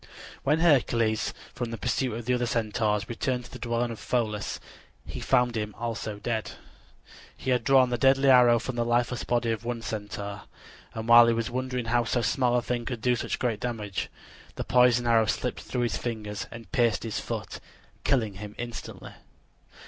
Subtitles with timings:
[0.41, 4.59] When Hercules from the pursuit of the other Centaurs returned to the dwelling of Pholus
[5.05, 6.53] he found him also dead.
[7.37, 10.41] He had drawn the deadly arrow from the lifeless body of one Centaur,
[10.95, 14.09] and while he was wondering how so small a thing could do such great damage,
[14.55, 17.59] the poisoned arrow slipped through his fingers and pierced his foot,
[18.03, 19.11] killing him instantly.